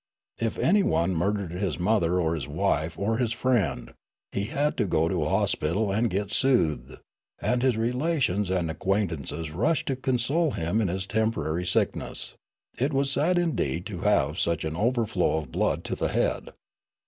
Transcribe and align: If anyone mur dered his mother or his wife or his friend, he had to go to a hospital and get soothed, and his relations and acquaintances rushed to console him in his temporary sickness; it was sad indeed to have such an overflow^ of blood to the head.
If 0.39 0.57
anyone 0.57 1.13
mur 1.15 1.31
dered 1.31 1.51
his 1.51 1.77
mother 1.77 2.19
or 2.19 2.33
his 2.33 2.47
wife 2.47 2.97
or 2.97 3.17
his 3.17 3.33
friend, 3.33 3.93
he 4.31 4.45
had 4.45 4.75
to 4.77 4.85
go 4.85 5.07
to 5.07 5.25
a 5.25 5.29
hospital 5.29 5.91
and 5.91 6.09
get 6.09 6.31
soothed, 6.31 6.97
and 7.39 7.61
his 7.61 7.77
relations 7.77 8.49
and 8.49 8.71
acquaintances 8.71 9.51
rushed 9.51 9.85
to 9.89 9.95
console 9.95 10.53
him 10.53 10.81
in 10.81 10.87
his 10.87 11.05
temporary 11.05 11.67
sickness; 11.67 12.33
it 12.79 12.93
was 12.93 13.11
sad 13.11 13.37
indeed 13.37 13.85
to 13.85 13.99
have 14.01 14.39
such 14.39 14.65
an 14.65 14.73
overflow^ 14.73 15.37
of 15.37 15.51
blood 15.51 15.83
to 15.83 15.93
the 15.95 16.07
head. 16.09 16.49